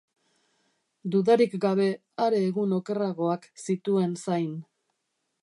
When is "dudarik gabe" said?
1.15-1.85